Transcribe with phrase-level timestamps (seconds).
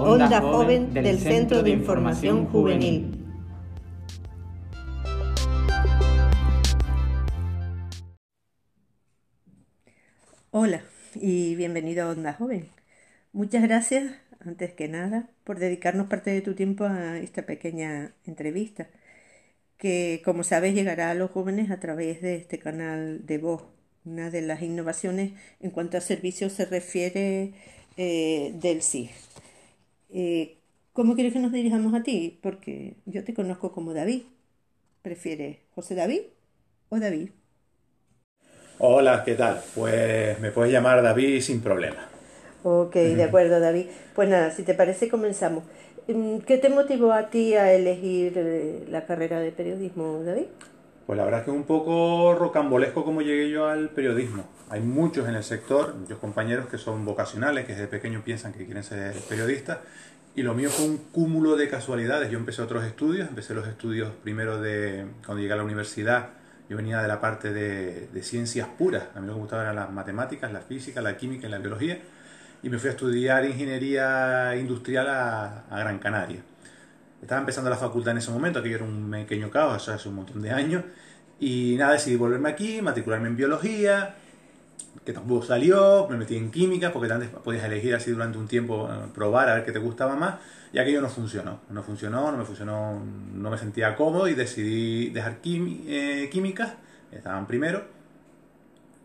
[0.00, 3.26] Onda Joven del Centro de Información Juvenil.
[10.52, 10.84] Hola
[11.16, 12.68] y bienvenido a Onda Joven.
[13.32, 18.86] Muchas gracias, antes que nada, por dedicarnos parte de tu tiempo a esta pequeña entrevista,
[19.78, 23.64] que como sabes llegará a los jóvenes a través de este canal de voz.
[24.04, 27.52] Una de las innovaciones en cuanto a servicios se refiere
[27.96, 29.10] eh, del CIG.
[30.10, 30.58] Eh,
[30.92, 32.38] ¿Cómo quieres que nos dirijamos a ti?
[32.42, 34.22] Porque yo te conozco como David.
[35.02, 36.22] ¿Prefieres José David
[36.90, 37.30] o David?
[38.78, 39.60] Hola, ¿qué tal?
[39.74, 42.08] Pues me puedes llamar David sin problema.
[42.62, 43.86] Ok, de acuerdo, David.
[44.14, 45.64] Pues nada, si te parece, comenzamos.
[46.08, 50.46] Mm, ¿Qué te motivó a ti a elegir eh, la carrera de periodismo, David?
[51.08, 54.46] Pues la verdad es que es un poco rocambolesco como llegué yo al periodismo.
[54.68, 58.66] Hay muchos en el sector, muchos compañeros que son vocacionales, que desde pequeños piensan que
[58.66, 59.78] quieren ser periodistas,
[60.36, 62.30] y lo mío fue un cúmulo de casualidades.
[62.30, 66.28] Yo empecé otros estudios, empecé los estudios primero de cuando llegué a la universidad.
[66.68, 69.04] Yo venía de la parte de, ciencias puras.
[69.14, 71.56] A mí lo que me gustaba eran las matemáticas, la física, la química y la
[71.56, 72.00] biología.
[72.62, 76.42] Y me fui a estudiar ingeniería industrial a, a Gran Canaria.
[77.20, 80.14] Estaba empezando la facultad en ese momento, que era un pequeño caos, eso hace un
[80.16, 80.84] montón de años.
[81.40, 84.14] Y nada, decidí volverme aquí, matricularme en biología,
[85.04, 88.88] que tampoco salió, me metí en química, porque antes podías elegir así durante un tiempo,
[88.90, 90.36] eh, probar a ver qué te gustaba más,
[90.72, 91.60] y aquello no funcionó.
[91.70, 93.02] No funcionó, no me funcionó,
[93.34, 96.76] no me sentía cómodo y decidí dejar eh, química,
[97.10, 97.84] estaban primero,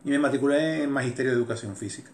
[0.03, 2.11] y me matriculé en Magisterio de Educación Física.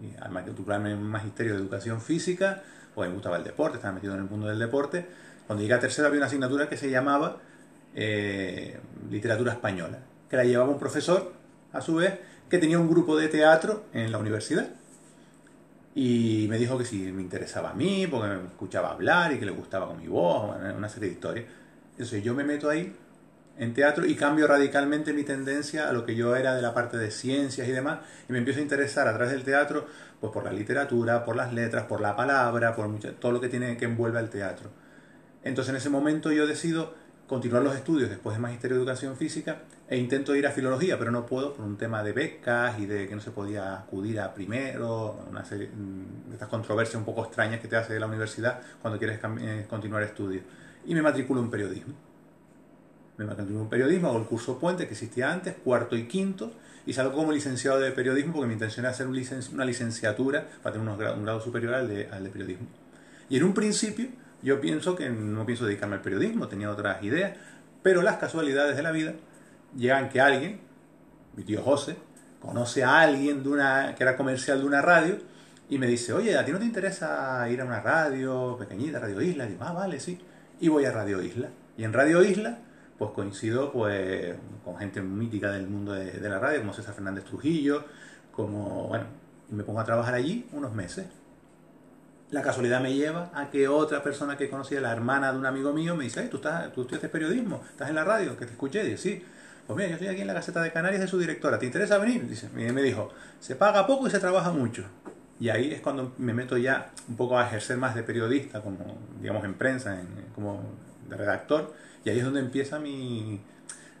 [0.00, 2.62] Y al matricularme en Magisterio de Educación Física,
[2.94, 5.06] pues me gustaba el deporte, estaba metido en el mundo del deporte,
[5.50, 7.38] cuando llegué a tercera había una asignatura que se llamaba
[7.96, 8.78] eh,
[9.10, 9.98] Literatura Española,
[10.28, 11.32] que la llevaba un profesor,
[11.72, 14.68] a su vez, que tenía un grupo de teatro en la universidad.
[15.92, 19.44] Y me dijo que si me interesaba a mí, porque me escuchaba hablar y que
[19.44, 21.46] le gustaba con mi voz, una serie de historias.
[21.94, 22.94] Entonces yo me meto ahí
[23.58, 26.96] en teatro y cambio radicalmente mi tendencia a lo que yo era de la parte
[26.96, 27.98] de ciencias y demás,
[28.28, 29.84] y me empiezo a interesar a través del teatro,
[30.20, 33.76] pues por la literatura, por las letras, por la palabra, por todo lo que tiene
[33.76, 34.70] que envuelve al teatro.
[35.42, 36.94] Entonces en ese momento yo decido
[37.26, 41.12] continuar los estudios después de Magisterio de Educación Física e intento ir a Filología, pero
[41.12, 44.34] no puedo por un tema de becas y de que no se podía acudir a
[44.34, 48.60] primero, una serie mm, de estas controversias un poco extrañas que te hace la universidad
[48.82, 50.42] cuando quieres eh, continuar estudios.
[50.84, 51.94] Y me matriculo en periodismo.
[53.16, 56.52] Me matriculo en periodismo, hago el curso puente que existía antes, cuarto y quinto,
[56.84, 60.88] y salgo como licenciado de periodismo porque mi intención era hacer una licenciatura para tener
[60.88, 62.66] un grado superior al de, al de periodismo.
[63.28, 64.08] Y en un principio
[64.42, 67.36] yo pienso que no pienso dedicarme al periodismo, tenía otras ideas,
[67.82, 69.14] pero las casualidades de la vida
[69.76, 70.60] llegan que alguien,
[71.36, 71.96] mi tío José,
[72.40, 75.18] conoce a alguien de una, que era comercial de una radio
[75.68, 79.20] y me dice, oye, ¿a ti no te interesa ir a una radio pequeñita, Radio
[79.20, 79.46] Isla?
[79.46, 80.18] Y digo, ah, vale, sí.
[80.58, 81.48] Y voy a Radio Isla.
[81.76, 82.58] Y en Radio Isla,
[82.98, 84.34] pues coincido pues,
[84.64, 87.84] con gente mítica del mundo de, de la radio, como César Fernández Trujillo,
[88.32, 89.04] como, bueno,
[89.50, 91.06] y me pongo a trabajar allí unos meses
[92.30, 95.72] la casualidad me lleva a que otra persona que conocía, la hermana de un amigo
[95.72, 98.84] mío, me dice, ¿tú, estás, tú estudias periodismo, estás en la radio, que te escuché,
[98.84, 99.24] dice, sí.
[99.66, 101.98] Pues mira, yo estoy aquí en la Gaceta de Canarias de su directora, ¿te interesa
[101.98, 102.26] venir?
[102.28, 104.84] Dice, y me dijo, se paga poco y se trabaja mucho.
[105.38, 108.78] Y ahí es cuando me meto ya un poco a ejercer más de periodista, como
[109.20, 110.62] digamos en prensa, en, como
[111.08, 111.72] de redactor,
[112.04, 113.40] y ahí es donde empieza mi...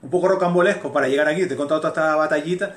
[0.02, 2.74] un poco rocambolesco para llegar aquí, te he contado toda esta batallita,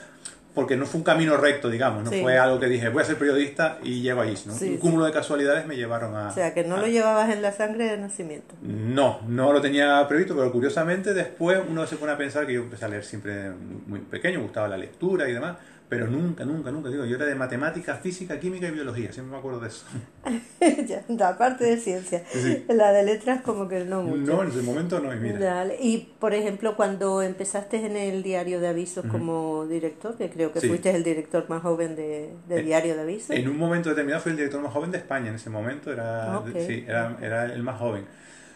[0.54, 3.18] porque no fue un camino recto, digamos, no fue algo que dije, voy a ser
[3.18, 4.54] periodista y llego allí, ¿no?
[4.54, 6.30] un cúmulo de casualidades me llevaron a...
[6.30, 8.56] O sea, que no lo llevabas en la sangre de nacimiento.
[8.62, 12.62] No, no lo tenía previsto, pero curiosamente después uno se pone a pensar que yo
[12.62, 13.52] empecé a leer siempre
[13.88, 15.58] muy pequeño, me gustaba la lectura y demás,
[15.94, 19.38] pero nunca, nunca, nunca, digo, yo era de matemática, física, química y biología, siempre me
[19.38, 19.86] acuerdo de eso.
[21.08, 22.24] ya, aparte de ciencia,
[22.68, 24.34] la de letras como que no mucho.
[24.34, 25.68] No, en ese momento no, y mira.
[25.80, 30.62] Y, por ejemplo, cuando empezaste en el diario de avisos como director, que creo que
[30.62, 33.30] fuiste el director más joven de, diario de avisos.
[33.30, 36.42] En un momento determinado fui el director más joven de España, en ese momento era,
[36.66, 38.06] sí, era, era el más joven.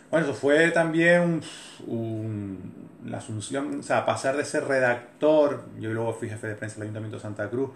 [0.10, 1.42] Bueno, eso fue también
[1.86, 6.76] un la asunción, o sea, pasar de ser redactor, yo luego fui jefe de prensa
[6.76, 7.72] del Ayuntamiento de Santa Cruz,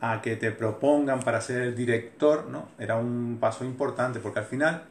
[0.00, 2.68] a que te propongan para ser el director, ¿no?
[2.78, 4.84] Era un paso importante porque al final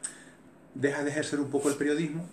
[0.74, 2.24] dejas de ejercer un poco el periodismo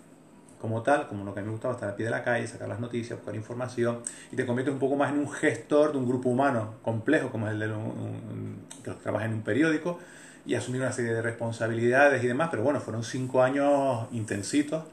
[0.60, 2.80] como tal, como lo que me gustaba estar a pie de la calle, sacar las
[2.80, 4.00] noticias, buscar información,
[4.32, 7.46] y te conviertes un poco más en un gestor de un grupo humano complejo como
[7.46, 9.98] es el de un, que trabaja en un periódico,
[10.46, 14.84] y asumir una serie de responsabilidades y demás, pero bueno, fueron cinco años intensitos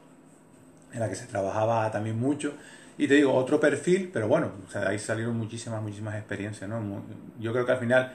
[0.94, 2.54] en la que se trabajaba también mucho
[2.98, 6.70] Y te digo, otro perfil, pero bueno, o sea, de ahí salieron muchísimas, muchísimas experiencias,
[6.70, 7.04] ¿no?
[7.40, 8.14] Yo creo que al final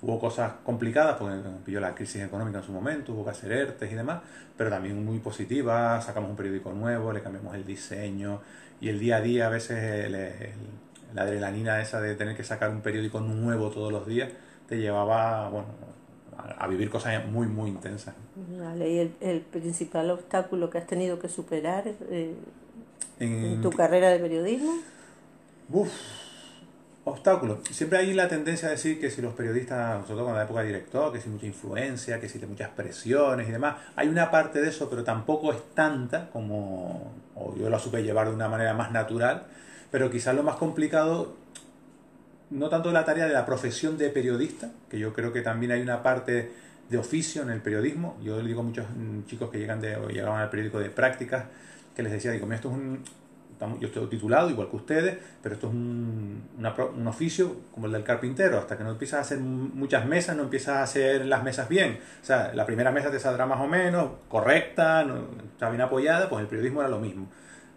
[0.00, 3.92] hubo cosas complicadas, porque pilló la crisis económica en su momento, hubo que hacer ERTES
[3.92, 4.22] y demás,
[4.56, 8.40] pero también muy positivas, sacamos un periódico nuevo, le cambiamos el diseño,
[8.80, 10.10] y el día a día a veces
[11.14, 14.30] la adrenalina esa de tener que sacar un periódico nuevo todos los días,
[14.66, 15.68] te llevaba, bueno,
[16.36, 18.14] a, vivir cosas muy, muy intensas.
[18.58, 22.34] Vale, ¿y el, principal obstáculo que has tenido que superar eh,
[23.18, 24.72] en, tu carrera de periodismo?
[25.70, 25.90] Uf,
[27.04, 27.58] obstáculos.
[27.70, 30.60] Siempre hay la tendencia a decir que si los periodistas, sobre todo en la época
[30.60, 33.76] de director, que si mucha influencia, que si muchas presiones y demás.
[33.96, 38.28] Hay una parte de eso, pero tampoco es tanta como, o yo lo supe llevar
[38.28, 39.44] de una manera más natural,
[39.90, 41.41] pero quizás lo más complicado
[42.52, 45.80] no tanto la tarea de la profesión de periodista, que yo creo que también hay
[45.80, 46.52] una parte
[46.88, 48.18] de oficio en el periodismo.
[48.22, 50.90] Yo le digo a muchos mm, chicos que llegan de, o llegaban al periódico de
[50.90, 51.46] prácticas,
[51.96, 53.02] que les decía, digo, esto es un,
[53.80, 58.02] yo estoy titulado igual que ustedes, pero esto es un, un, oficio como el del
[58.02, 58.58] carpintero.
[58.58, 62.00] Hasta que no empiezas a hacer muchas mesas, no empiezas a hacer las mesas bien.
[62.20, 65.06] O sea, la primera mesa te saldrá más o menos correcta,
[65.52, 67.28] está bien apoyada, pues el periodismo era lo mismo.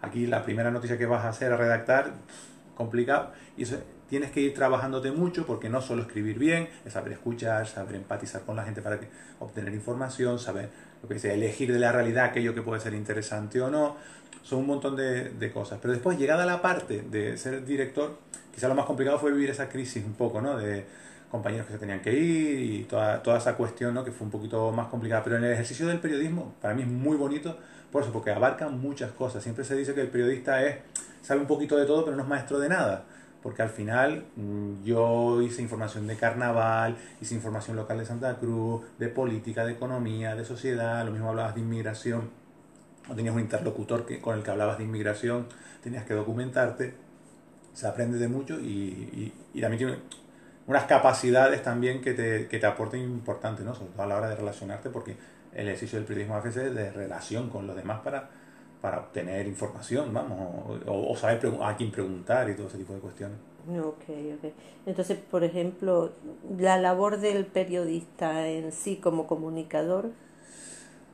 [0.02, 2.12] Aquí la primera noticia que vas a hacer, a redactar,
[2.74, 3.32] complicado.
[3.56, 3.78] Y eso
[4.08, 8.42] tienes que ir trabajándote mucho porque no solo escribir bien, es saber escuchar, saber empatizar
[8.42, 9.08] con la gente para que,
[9.38, 10.70] obtener información, saber
[11.02, 13.96] lo que sea, elegir de la realidad aquello que puede ser interesante o no.
[14.42, 15.78] Son un montón de, cosas.
[15.82, 18.18] Pero después, llegada a la parte de ser director,
[18.54, 20.56] quizá lo más complicado fue vivir esa crisis un poco, ¿no?
[20.56, 20.86] De
[21.30, 24.04] compañeros que se tenían que ir y toda, toda esa cuestión, ¿no?
[24.04, 25.24] Que fue un poquito más complicada.
[25.24, 27.58] Pero en el ejercicio del periodismo, para mí es muy bonito
[27.90, 29.42] por eso, porque abarca muchas cosas.
[29.42, 30.76] Siempre se dice que el periodista es
[31.22, 33.04] sabe un poquito de todo, pero no es maestro de nada
[33.46, 38.82] porque al final mm, yo hice información de carnaval, hice información local de Santa Cruz,
[38.98, 42.28] de política, de economía, de sociedad, lo mismo hablabas de inmigración,
[43.08, 45.46] o tenías un interlocutor que, con el que hablabas de inmigración,
[45.80, 46.94] tenías que documentarte,
[47.72, 49.98] se aprende de mucho y, y, también tiene
[50.66, 53.76] unas capacidades también que te, que te aporten importantes, ¿no?
[53.76, 55.16] sobre todo a la hora de relacionarte, porque
[55.54, 58.28] el ejercicio del periodismo a veces es de relación con los demás para
[58.80, 63.38] para obtener información, vamos, o, saber a quién preguntar y todo ese tipo de cuestiones.
[63.68, 64.04] Ok,
[64.36, 64.52] ok.
[64.86, 66.12] Entonces, por ejemplo,
[66.56, 70.10] la labor del periodista en sí como comunicador.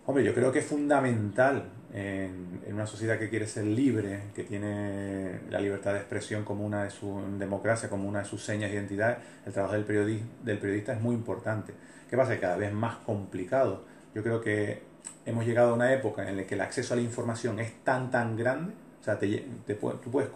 [0.04, 5.40] Hombre, yo creo que es fundamental en, una sociedad que quiere ser libre, que tiene
[5.48, 8.76] la libertad de expresión como una de su democracia, como una de sus señas de
[8.76, 11.72] identidad, el trabajo del, periodista, del periodista es muy importante.
[12.10, 12.34] ¿Qué pasa?
[12.34, 13.84] Que cada vez más complicado.
[14.14, 14.82] Yo creo que
[15.24, 18.10] hemos llegado a una época en la que el acceso a la información es tan,
[18.10, 20.30] tan grande, o sea, te, te, tú puedes,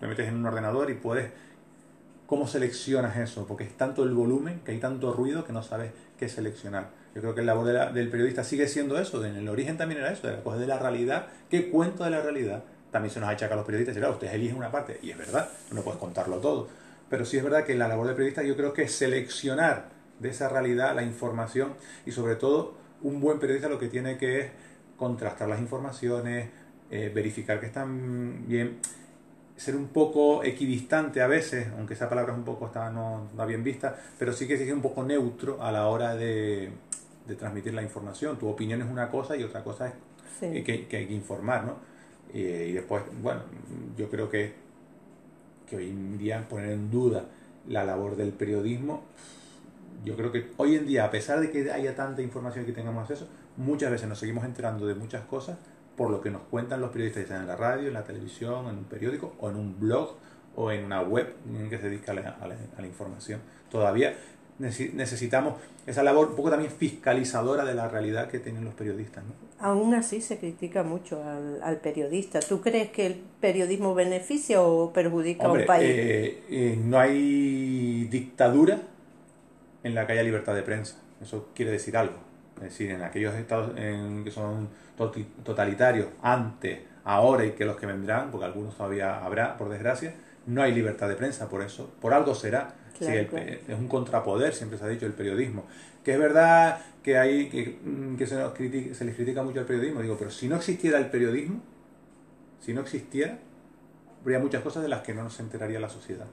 [0.00, 1.30] te metes en un ordenador y puedes,
[2.26, 3.46] ¿cómo seleccionas eso?
[3.46, 6.90] Porque es tanto el volumen, que hay tanto ruido que no sabes qué seleccionar.
[7.14, 10.12] Yo creo que el labor del periodista sigue siendo eso, en el origen también era
[10.12, 12.64] eso, era coger de la realidad, qué cuento de la realidad.
[12.90, 15.18] También se nos achaca a los periodistas, y claro, ustedes eligen una parte, y es
[15.18, 16.68] verdad, no puedes contarlo todo.
[17.08, 19.88] Pero sí es verdad que la labor del periodista yo creo que es seleccionar
[20.18, 21.74] de esa realidad la información
[22.06, 24.46] y sobre todo un buen periodista lo que tiene que es
[24.96, 26.48] contrastar las informaciones,
[26.90, 28.78] eh, verificar que están bien,
[29.56, 33.64] ser un poco equidistante a veces, aunque esa palabra es un poco está, no, bien
[33.64, 36.70] vista, pero sí que ser un poco neutro a la hora de,
[37.38, 38.38] transmitir la información.
[38.38, 39.94] Tu opinión es una cosa y otra cosa es
[40.64, 41.76] que, que, hay que informar, ¿no?
[42.32, 43.42] y después, bueno,
[43.96, 44.52] yo creo que,
[45.68, 47.26] que hoy en día poner en duda
[47.68, 49.04] la labor del periodismo
[50.04, 53.02] yo creo que hoy en día, a pesar de que haya tanta información que tengamos
[53.02, 55.56] acceso, muchas veces nos seguimos enterando de muchas cosas
[55.96, 58.84] por lo que nos cuentan los periodistas, en la radio, en la televisión, en un
[58.84, 60.14] periódico o en un blog
[60.56, 61.34] o en una web
[61.70, 62.48] que se dedica a
[62.80, 63.40] la, información.
[63.70, 64.14] Todavía
[64.58, 65.54] necesitamos
[65.86, 69.24] esa labor un poco también fiscalizadora de la realidad que tienen los periodistas.
[69.24, 69.32] ¿no?
[69.58, 72.40] Aún así se critica mucho al, periodista.
[72.40, 75.88] ¿Tú crees que el periodismo beneficia o perjudica a un país?
[75.88, 78.82] Eh, eh, no hay dictadura
[79.82, 80.96] en la que haya libertad de prensa.
[81.20, 82.16] Eso quiere decir algo.
[82.56, 84.68] Es decir, en aquellos estados en que son
[85.44, 90.14] totalitarios, antes, ahora y que los que vendrán, porque algunos todavía habrá, por desgracia,
[90.46, 92.74] no hay libertad de prensa, por eso, por algo será.
[93.00, 95.64] Es un contrapoder, siempre se ha dicho, el periodismo.
[96.04, 99.66] Que es verdad que hay que, mm, que se, nos se les critica mucho al
[99.66, 101.60] periodismo, digo, pero si no existiera el periodismo,
[102.60, 103.38] si no existiera,
[104.20, 106.26] habría muchas cosas de las que no nos enteraría la sociedad.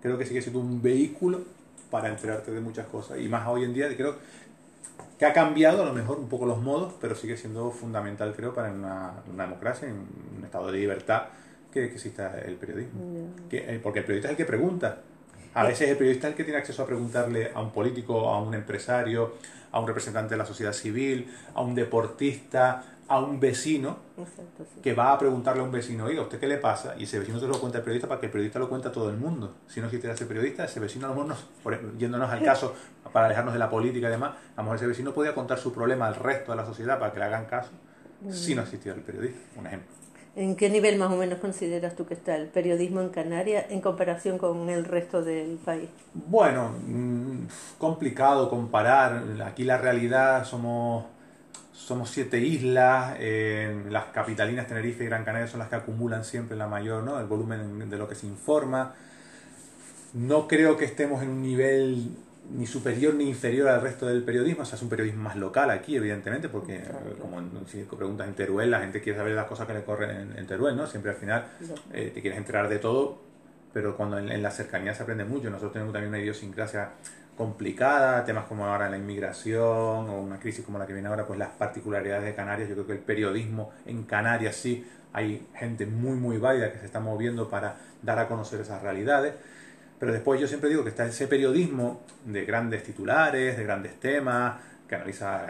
[0.00, 1.42] Creo que sigue siendo un vehículo
[1.94, 3.20] para enterarte de muchas cosas.
[3.20, 4.16] Y más hoy en día, creo
[5.16, 8.52] que ha cambiado a lo mejor un poco los modos, pero sigue siendo fundamental, creo,
[8.52, 11.26] para una, democracia, en un estado de libertad,
[11.72, 13.28] que, exista el periodismo.
[13.48, 15.02] Que, eh, porque el periodista es el que pregunta.
[15.54, 18.42] A veces el periodista es el que tiene acceso a preguntarle a un político, a
[18.42, 19.34] un empresario,
[19.74, 23.98] a un representante de la sociedad civil, a un deportista, a un vecino
[24.80, 26.94] que va a preguntarle a un vecino, oiga, ¿usted qué le pasa?
[26.96, 28.92] Y ese vecino se lo cuenta al periodista para que el periodista lo cuente a
[28.92, 29.56] todo el mundo.
[29.66, 32.72] Si no existiera ese periodista, ese vecino a lo mejor, nos, yéndonos al caso,
[33.12, 35.72] para alejarnos de la política y demás, a lo mejor ese vecino podía contar su
[35.72, 37.70] problema al resto de la sociedad para que le hagan caso,
[38.30, 40.03] si no existiera el periodista, un ejemplo.
[40.36, 43.80] ¿En qué nivel más o menos consideras tú que está el periodismo en Canarias en
[43.80, 45.88] comparación con el resto del país?
[46.12, 47.46] Bueno, mm,
[47.78, 49.22] complicado comparar.
[49.44, 51.04] Aquí la realidad somos
[51.74, 53.18] somos siete islas,
[53.90, 57.18] las capitalinas Tenerife y Gran Canaria son las que acumulan siempre la mayor, ¿no?
[57.18, 58.94] El volumen de lo que se informa.
[60.14, 62.16] No creo que estemos en un nivel
[62.52, 65.70] ni superior ni inferior al resto del periodismo, o sea, es un periodismo más local
[65.70, 66.82] aquí, evidentemente, porque
[67.20, 70.46] como si preguntas en Teruel, la gente quiere saber las cosas que le corren en,
[70.46, 70.86] Teruel, ¿no?
[70.86, 71.46] Siempre al final
[71.92, 73.18] eh, te quieres enterar de todo,
[73.72, 75.48] pero cuando en, en, la cercanía se aprende mucho.
[75.48, 76.90] Nosotros tenemos también una idiosincrasia
[77.36, 81.38] complicada, temas como ahora la inmigración o una crisis como la que viene ahora, pues
[81.38, 86.16] las particularidades de Canarias, yo creo que el periodismo en Canarias sí, hay gente muy
[86.16, 89.34] muy válida que se está moviendo para dar a conocer esas realidades,
[89.98, 94.60] pero después yo siempre digo que está ese periodismo de grandes titulares, de grandes temas,
[94.88, 95.46] que analiza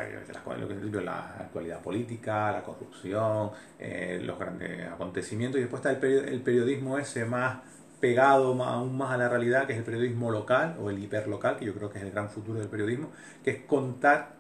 [1.02, 7.24] la, actualidad política, la corrupción, eh, los grandes acontecimientos, y después está el periodismo ese
[7.24, 7.58] más
[8.00, 11.64] pegado aún más a la realidad, que es el periodismo local o el hiperlocal, que
[11.64, 13.10] yo creo que es el gran futuro del periodismo,
[13.42, 14.34] que es contar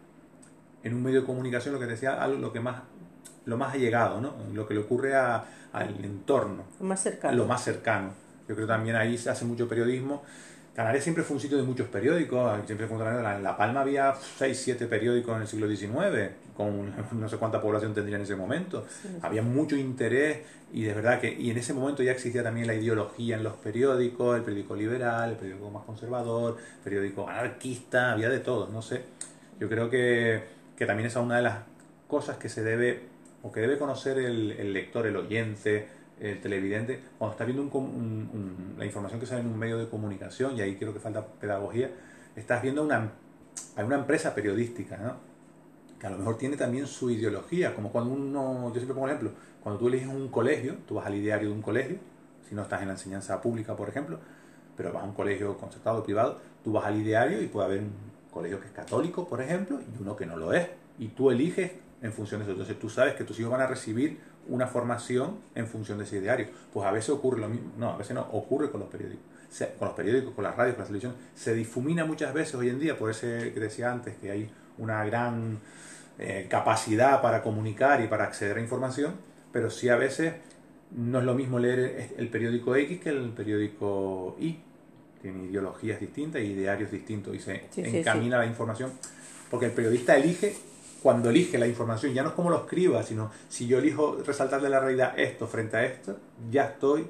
[0.82, 2.82] en un medio de comunicación lo que decía, algo lo que más
[3.46, 4.34] lo más allegado, ¿no?
[4.52, 6.64] lo que le ocurre a, al entorno.
[6.80, 7.36] Lo más cercano.
[7.36, 8.12] Lo más cercano.
[8.48, 10.22] Yo creo que también ahí se hace mucho periodismo
[10.74, 14.86] Canarias siempre fue un sitio de muchos periódicos, siempre en La Palma había 6, 7
[14.86, 18.84] periódicos en el siglo XIX, con no sé cuánta población tendría en ese momento.
[19.22, 20.40] Había mucho interés
[20.72, 23.52] y de verdad que, y en ese momento ya existía también la ideología en los
[23.54, 28.82] periódicos, el periódico liberal, el periódico más conservador, el periódico anarquista, había de todo, no
[28.82, 29.02] sé.
[29.60, 30.42] Yo creo que,
[30.76, 31.58] que también es una de las
[32.08, 33.04] cosas que se debe,
[33.44, 35.86] o que debe conocer el, el lector, el oyente,
[36.20, 40.56] el televidente, cuando está viendo un, la información que sale en un medio de comunicación,
[40.56, 41.90] y ahí creo que falta pedagogía,
[42.36, 43.12] estás viendo una,
[43.76, 45.16] una empresa periodística,
[45.98, 49.32] que a lo mejor tiene también su ideología, como cuando uno, yo siempre pongo ejemplo,
[49.62, 51.98] cuando tú eliges un colegio, tú vas al ideario de un colegio,
[52.48, 54.18] si no estás en la enseñanza pública, por ejemplo,
[54.76, 57.92] pero vas a un colegio concertado privado, tú vas al ideario y puede haber un
[58.30, 60.68] colegio que es católico, por ejemplo, y uno que no lo es,
[60.98, 62.52] y tú eliges en función de eso.
[62.52, 66.20] Entonces tú sabes que tus hijos van a recibir una formación en función de ese
[66.20, 66.48] diario.
[66.72, 69.24] Pues a veces ocurre lo mismo, no, a veces no, ocurre con los periódicos.
[69.78, 71.14] con los periódicos, con las radios, con la televisión.
[71.34, 75.04] Se difumina muchas veces hoy en día, por ese que decía antes, que hay una
[75.04, 75.58] gran
[76.18, 79.14] eh, capacidad para comunicar y para acceder a información,
[79.52, 80.34] pero sí a veces
[80.90, 84.58] no es lo mismo leer el periódico X que el periódico Y.
[85.22, 88.92] Tiene ideologías distintas y diarios distintos y se encamina la información
[89.50, 90.56] porque el periodista elige
[91.04, 94.62] cuando elige la información, ya no es como lo escriba, sino si yo elijo resaltar
[94.62, 96.16] de la realidad esto frente a esto,
[96.50, 97.06] ya estoy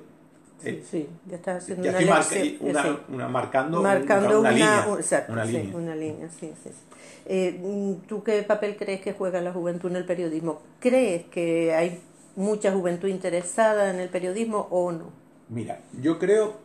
[0.61, 2.21] Sí, sí, ya estás haciendo una,
[2.61, 4.87] una, una, marcando, marcando una, línea.
[5.29, 5.63] una línea.
[5.63, 6.71] Sí, una línea, sí, sí.
[7.27, 10.63] Eh, ¿Tú qué papel crees que juega la juventud en el periodismo?
[10.81, 12.01] ¿Crees que hay
[12.35, 15.13] mucha juventud interesada en el periodismo o no?
[15.51, 16.64] Mira, yo creo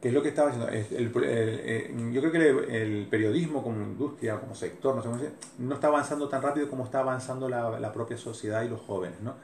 [0.00, 0.72] que es lo que estaba diciendo.
[0.72, 5.20] El, eh, yo creo que el, periodismo como industria, como sector, no, sé cómo
[5.58, 9.20] no está avanzando tan rápido como está avanzando la, propia sociedad y los jóvenes.
[9.20, 9.34] ¿no?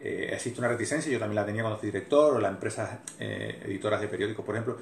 [0.00, 3.60] Eh, existe una reticencia, yo también la tenía cuando fui director, o las empresas eh,
[3.64, 4.78] editoras de periódicos, por ejemplo,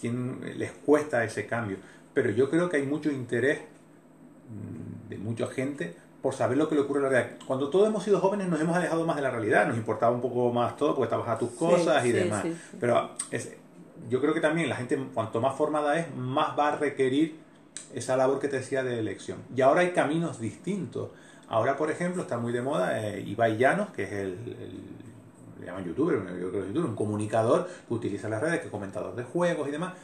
[0.00, 1.76] tienen, les cuesta ese cambio.
[2.14, 6.74] Pero yo creo que hay mucho interés mm, de mucha gente por saber lo que
[6.74, 7.36] le ocurre en la realidad.
[7.46, 10.22] Cuando todos hemos sido jóvenes nos hemos alejado más de la realidad, nos importaba un
[10.22, 12.44] poco más todo porque estabas a tus cosas y demás.
[12.80, 13.54] Pero es,
[14.08, 17.38] yo creo que también la gente, cuanto más formada es, más va a requerir
[17.94, 19.38] esa labor que te decía de elección.
[19.54, 21.10] Y ahora hay caminos distintos.
[21.48, 23.24] Ahora, por ejemplo, está muy de moda eh,
[23.58, 24.36] Llanos, que es el,
[25.60, 29.70] le llaman youtuber, un comunicador que utiliza las redes, que es comentador de juegos y
[29.70, 29.94] demás.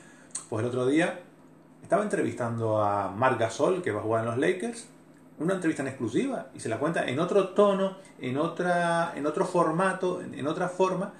[0.49, 1.21] Pues el otro día
[1.83, 4.87] estaba entrevistando a Marc Gasol, que va a jugar en los Lakers,
[5.39, 9.45] una entrevista en exclusiva, y se la cuenta en otro tono, en, otra, en otro
[9.45, 11.13] formato, en otra forma,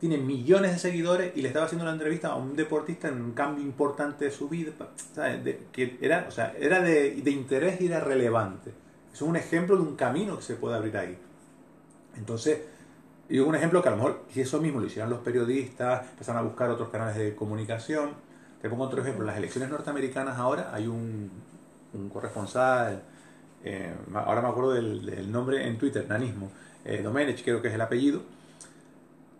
[0.00, 3.32] tiene millones de seguidores y le estaba haciendo una entrevista a un deportista en un
[3.32, 4.72] cambio importante de su vida,
[5.72, 8.72] que era, o sea, era de, de, interés y era relevante.
[9.12, 11.18] Es un ejemplo de un camino que se puede abrir ahí.
[12.16, 12.60] Entonces,
[13.28, 16.40] digo un ejemplo que a lo mejor, si eso mismo lo hicieran los periodistas, empezaron
[16.40, 18.12] a buscar otros canales de comunicación.
[18.62, 21.30] Te pongo otro ejemplo, en las elecciones norteamericanas ahora hay un,
[21.92, 23.02] un corresponsal,
[23.64, 26.50] eh, ahora me acuerdo del, nombre en Twitter, Nanismo,
[26.84, 28.22] eh, Domenech creo que es el apellido,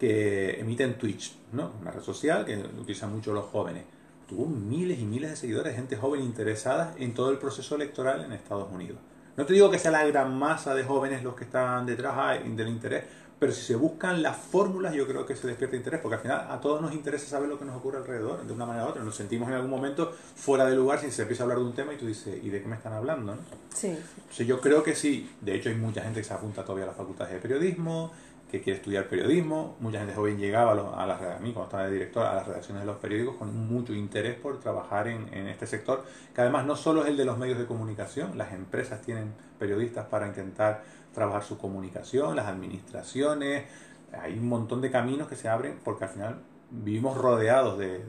[0.00, 1.72] que emite en Twitch, ¿no?
[1.80, 3.84] una red social que utilizan mucho los jóvenes.
[4.26, 8.32] Tuvo miles y miles de seguidores, gente joven interesada en todo el proceso electoral en
[8.32, 8.98] Estados Unidos.
[9.36, 12.68] No te digo que sea la gran masa de jóvenes los que están detrás del
[12.68, 13.04] interés,
[13.38, 16.46] pero si se buscan las fórmulas, yo creo que se despierta interés, porque al final
[16.50, 19.02] a todos nos interesa saber lo que nos ocurre alrededor, de una manera u otra.
[19.02, 21.72] Nos sentimos en algún momento fuera de lugar si se empieza a hablar de un
[21.72, 23.34] tema y tú dices, ¿y de qué me están hablando?
[23.34, 23.40] ¿no?
[23.74, 23.96] Sí.
[24.18, 25.30] Entonces yo creo que sí.
[25.40, 28.12] De hecho, hay mucha gente que se apunta todavía a las facultades de periodismo,
[28.50, 29.76] que quiere estudiar periodismo.
[29.80, 32.82] Mucha gente joven llegaba a, las, a mí, cuando estaba de director, a las redacciones
[32.82, 36.04] de los periódicos con mucho interés por trabajar en, en este sector,
[36.34, 40.06] que además no solo es el de los medios de comunicación, las empresas tienen periodistas
[40.06, 40.82] para intentar
[41.14, 43.64] trabajar su comunicación, las administraciones,
[44.12, 46.36] hay un montón de caminos que se abren porque al final
[46.70, 48.04] vivimos rodeados de,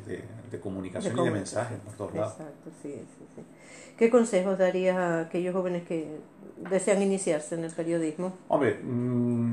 [0.52, 2.34] de, comunicación y de mensajes por todos lados.
[2.34, 3.42] Exacto, sí, sí, sí.
[3.98, 6.20] ¿Qué consejos darías a aquellos jóvenes que
[6.70, 8.34] desean iniciarse en el periodismo?
[8.48, 9.51] Hombre, mmm,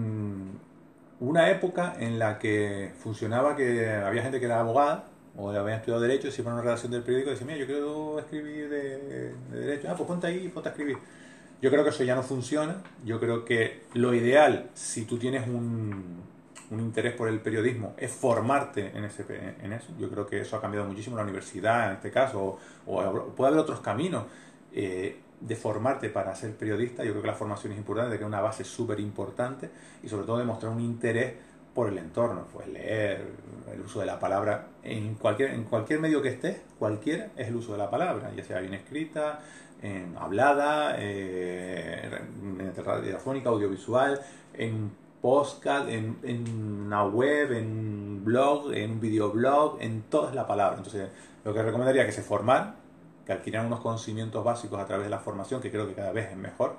[1.21, 5.05] una época en la que funcionaba que había gente que era abogada
[5.37, 8.19] o había estudiado Derecho se iba a una redacción del periódico decía, mira, yo quiero
[8.19, 9.89] escribir de, de Derecho.
[9.91, 10.99] Ah, pues ponte ahí y ponte a escribir.
[11.61, 12.83] Yo creo que eso ya no funciona.
[13.05, 16.23] Yo creo que lo ideal, si tú tienes un,
[16.71, 19.25] un interés por el periodismo, es formarte en, ese,
[19.63, 19.93] en eso.
[19.99, 23.61] Yo creo que eso ha cambiado muchísimo la universidad en este caso, o, puede haber
[23.61, 24.25] otros caminos
[24.73, 27.05] eh, de formarte para ser periodista.
[27.05, 29.71] Yo creo que la formación es importante, de que es una base súper importante
[30.03, 31.35] y sobre todo demostrar un interés
[31.75, 33.25] por el entorno, pues leer,
[33.73, 37.57] el uso de la palabra en cualquier, en cualquier medio que estés, cualquiera es el
[37.57, 39.41] uso de la palabra, ya sea bien escrita,
[39.81, 42.11] en hablada, eh,
[42.43, 44.21] en radiofónica, audiovisual,
[44.55, 44.91] en
[45.21, 50.79] podcast, en, en, una web, en blog, en un videoblog, en toda la palabra.
[50.79, 51.09] Entonces,
[51.45, 52.75] lo que recomendaría es que se forman,
[53.29, 56.31] que adquieran unos conocimientos básicos a través de la formación, que creo que cada vez
[56.31, 56.77] es mejor,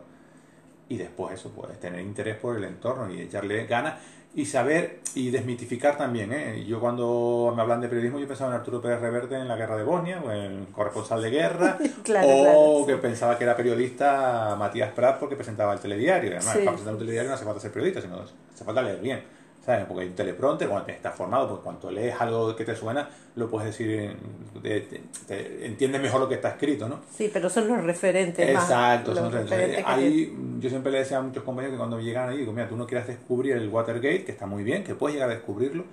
[0.89, 3.99] y después eso, pues tener interés por el entorno y echarle ganas
[4.33, 6.33] y saber y desmitificar también.
[6.33, 6.65] ¿eh?
[6.65, 9.77] Yo cuando me hablan de periodismo, yo pensaba en Arturo Pérez Reverte en la guerra
[9.77, 11.77] de Bosnia, o en corresponsal de guerra,
[12.23, 16.31] o que pensaba que era periodista Matías Prat porque presentaba el telediario.
[16.31, 19.38] Además, para presentar un telediario no hace falta ser periodista, sino hace falta leer bien.
[19.69, 19.85] ¿Sabes?
[19.85, 23.07] Porque hay un teleprompter, cuando te estás formado, porque cuando lees algo que te suena,
[23.35, 24.17] lo puedes decir,
[24.63, 27.01] te, entiendes mejor lo que está escrito, ¿no?
[27.15, 28.49] Sí, pero son los referentes.
[28.49, 29.83] Exacto, son los referentes.
[29.85, 32.75] Ahí, yo siempre le decía a muchos compañeros que cuando llegan ahí, digo, mira, tú
[32.75, 35.83] no quieras descubrir el Watergate, que está muy bien, que puedes llegar a descubrirlo,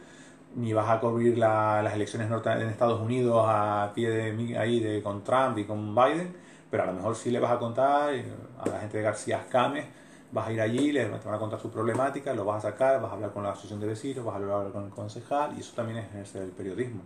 [0.54, 5.22] ni vas a cubrir las elecciones en Estados Unidos a pie de ahí de, con
[5.22, 6.34] Trump y con Biden,
[6.70, 8.14] pero a lo mejor sí le vas a contar
[8.58, 9.84] a la gente de García Escames
[10.32, 13.10] vas a ir allí, les van a contar su problemática, lo vas a sacar, vas
[13.10, 15.72] a hablar con la asociación de vecinos, vas a hablar con el concejal, y eso
[15.74, 17.02] también es el periodismo.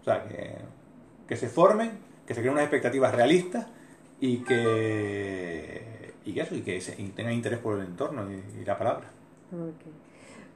[0.00, 0.56] O sea, que,
[1.28, 3.66] que se formen, que se creen unas expectativas realistas
[4.20, 6.80] y que, y eso, y que
[7.14, 9.06] tengan interés por el entorno y, la palabra.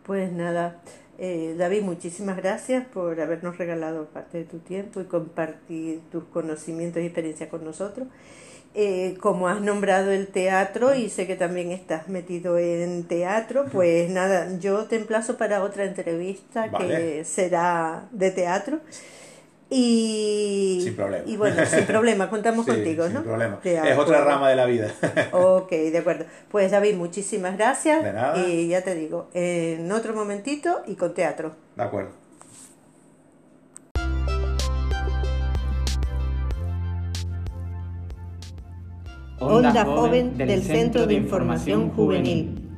[0.04, 0.80] Pues nada,
[1.18, 7.02] eh, David, muchísimas gracias por habernos regalado parte de tu tiempo y compartir tus conocimientos
[7.02, 8.08] y experiencias con nosotros.
[8.72, 14.08] Eh, como has nombrado el teatro y sé que también estás metido en teatro, pues
[14.10, 18.78] nada, yo te emplazo para otra entrevista que será de teatro.
[19.70, 21.24] Y, sin problema.
[21.26, 23.58] Y bueno, sin problema, contamos contigo, sin Problema.
[23.62, 24.92] es otra rama de la vida.
[25.32, 26.24] ok, de acuerdo.
[26.48, 28.04] Pues David, muchísimas gracias.
[28.36, 31.56] Y ya te digo, en otro momentito y con teatro.
[31.76, 32.19] De acuerdo.
[39.40, 42.69] Onda Joven del Centro de Información Juvenil.